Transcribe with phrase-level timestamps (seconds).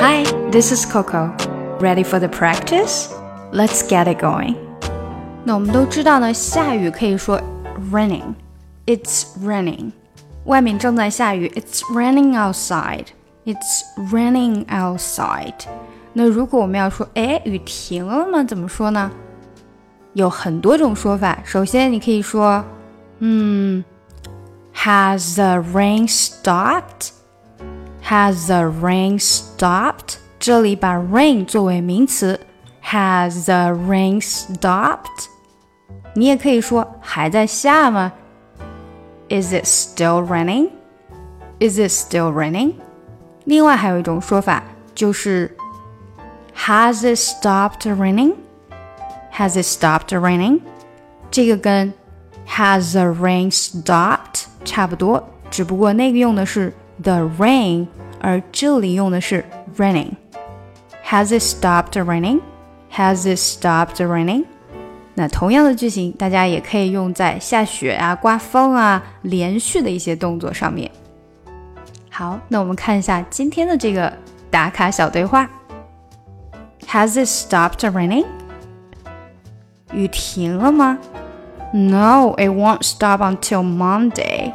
[0.00, 1.34] Hi, this is Coco.
[1.80, 3.12] Ready for the practice?
[3.52, 4.56] Let's get it going.
[5.44, 7.40] 那我们都知道呢，下雨可以说
[7.92, 8.34] raining.
[8.86, 9.92] It's raining.
[10.44, 13.06] 外面正在下雨，It's raining outside.
[13.44, 15.54] It's raining outside.
[16.12, 18.42] 那如果我们要说，哎，雨停了吗？
[18.44, 19.10] 怎么说呢？
[20.14, 21.38] 有很多种说法。
[21.44, 22.64] 首先，你可以说，
[23.18, 23.84] 嗯，
[24.74, 27.10] Has the rain stopped?
[28.10, 30.16] Has the rain stopped?
[30.38, 32.40] 这里把 rain 作为名词，
[32.84, 35.26] Has the rain stopped?
[36.14, 38.12] 你也可以说还在下吗？
[39.28, 40.70] Is it still raining?
[41.58, 42.74] Is it still raining?
[43.44, 44.62] 另外还有一种说法
[44.94, 45.56] 就是
[46.56, 48.34] Has it stopped raining?
[49.32, 50.60] Has it stopped raining?
[51.30, 51.92] 这个跟
[52.48, 56.72] Has the rain stopped 差不多，只不过那个用的是
[57.02, 57.88] the rain，
[58.20, 59.44] 而这里用的是
[59.76, 62.40] raining。Has it stopped raining?
[62.92, 64.44] Has it stopped raining?
[65.14, 70.90] 那同样的句型，大家也可以用在下雪啊、刮风啊、连续的一些动作上面。
[72.10, 74.12] 好，那我们看一下今天的这个
[74.50, 75.48] 打卡小对话。
[76.88, 78.26] Has it stopped raining?
[79.92, 80.98] 雨停了吗？
[81.72, 84.52] No, it won't stop until Monday.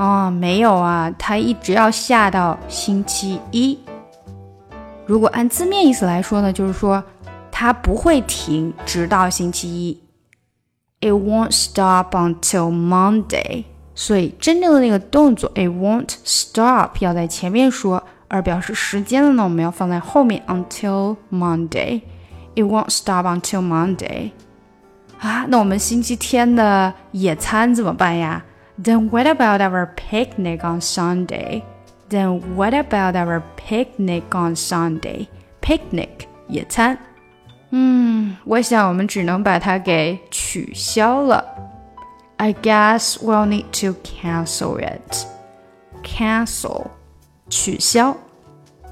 [0.00, 3.78] 哦，没有啊，它一直要下到星期一。
[5.04, 7.04] 如果按字面意思来说呢，就是说
[7.52, 10.00] 它不会停，直到星期一。
[11.02, 13.64] It won't stop until Monday。
[13.94, 22.00] 所以真正的那个动作，it won't stop 要在前面说，而表示时间的呢，我们要放在后面，until Monday。
[22.54, 24.30] It won't stop until Monday。
[25.18, 28.42] 啊，那我们星期天的野餐怎么办呀
[28.81, 31.63] ？Then what about our picnic on Sunday?
[32.09, 35.27] Then what about our picnic on Sunday?
[35.61, 36.97] Picnic 野餐。
[37.71, 41.43] 嗯，我想我们只能把它给取消了。
[42.37, 45.25] I guess we'll need to cancel it.
[46.03, 46.87] Cancel
[47.49, 48.15] 取消。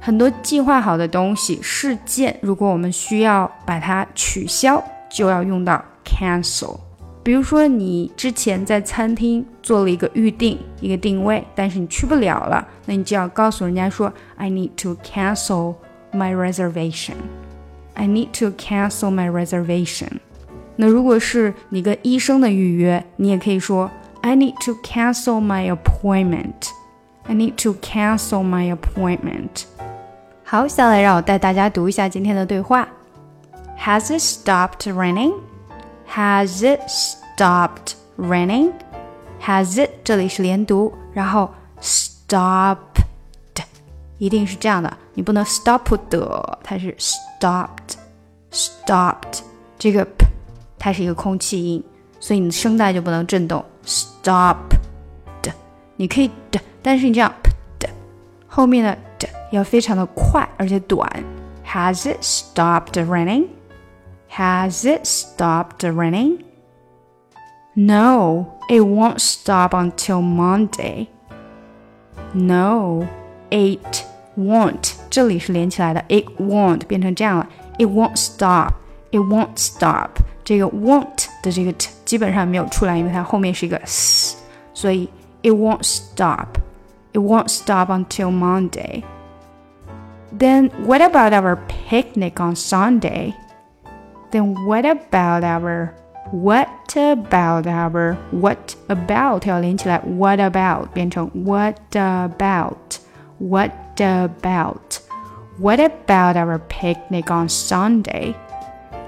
[0.00, 6.78] 很多计划好的东西、事件，如果我们需要把它取消，就要用到 cancel。
[7.22, 15.74] 比如说，你之前在餐厅做了一个预定、一个定位，但是你去不了了，那你就要告诉人家说：“I need to cancel
[16.12, 17.16] my reservation.
[17.94, 20.08] I need to cancel my reservation.”
[20.76, 23.90] 那如果是你跟医生的预约，你也可以说
[24.22, 26.70] "I need to cancel my appointment."
[27.24, 29.64] I need to cancel my appointment.
[30.44, 32.88] 好，下来让我带大家读一下今天的对话。
[33.78, 35.34] Has it stopped raining?
[36.08, 38.72] Has it stopped raining?
[39.42, 41.50] Has it 这里是连读，然后
[41.80, 42.78] stopped
[44.18, 47.94] 一定是这样的，你不能 stop 的，它是 stopped
[48.50, 49.40] stopped
[49.78, 50.26] 这个 p
[50.78, 51.84] 它是一个空气音，
[52.18, 53.64] 所以你的声带就不能震动。
[53.84, 54.56] Stop
[55.40, 55.52] 的，
[55.96, 57.32] 你可以的，但是你这样
[57.78, 57.88] 的，
[58.48, 61.08] 后面的的要非常的快而且短。
[61.64, 63.46] Has it stopped raining?
[64.32, 66.44] Has it stopped raining?
[67.74, 71.08] No, it won't stop until Monday.
[72.34, 73.06] No,
[73.50, 74.04] it
[74.36, 74.94] won't.
[75.10, 77.48] 这里是连起来的，it won't 变成这样了。
[77.78, 78.74] It won't stop.
[79.10, 80.20] It won't stop.
[80.44, 84.36] 这个 won't 的这个 t 基本上没有出来，因为它后面是一个 s，
[84.74, 85.08] 所以
[85.42, 86.58] it won't stop.
[87.12, 89.02] It won't stop until Monday.
[90.36, 93.34] Then what about our picnic on Sunday?
[94.32, 95.94] Then what about our
[96.30, 102.98] what about our what about 要连起来，what about 变成 what about
[103.38, 105.00] what about
[105.58, 108.34] what about our picnic on Sunday?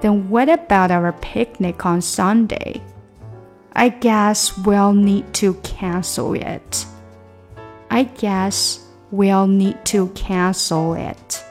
[0.00, 2.80] Then what about our picnic on Sunday?
[3.72, 6.86] I guess we'll need to cancel it.
[7.90, 11.44] I guess we'll need to cancel it.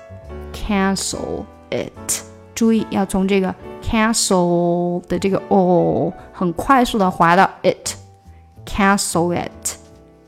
[0.54, 2.24] Cancel it.
[2.56, 9.78] 注意要从这个 cancel 的这个 o 很快速的滑到 it。Cancel it.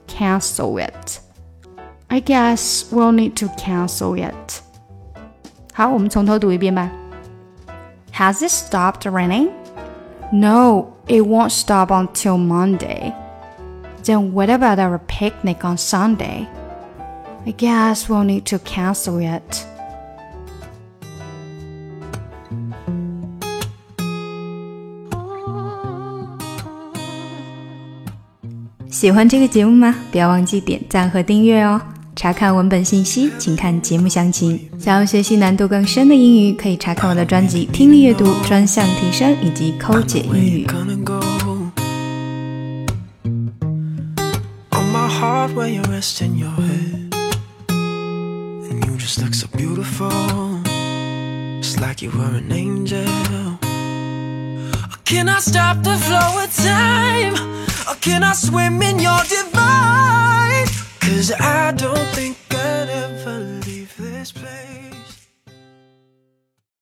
[0.08, 1.20] Cancel it.
[2.08, 4.62] I guess we'll need to cancel it.
[5.74, 6.90] 好，我们从头读一遍吧。
[8.20, 9.50] has it stopped raining?
[10.34, 13.16] No, it won't stop until Monday.
[14.04, 16.46] Then what about our picnic on Sunday?
[17.46, 19.66] I guess we'll need to cancel it.
[28.95, 29.93] 喜欢这个节目吗？
[30.13, 31.81] 不要忘记点赞和订阅哦。
[32.15, 34.69] 查看文本信息，请看节目详情。
[34.79, 40.65] 想要学习难度更深的英语，可以查看我的专辑《听力阅读专项提升》以及《抠解英语》。
[58.05, 60.67] Can I swim in your divine?
[61.01, 62.44] Cause I don't think